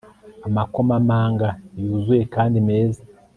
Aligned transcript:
Amakomamanga 0.47 1.49
yuzuye 1.81 2.23
kandi 2.33 2.57
meza 2.67 3.01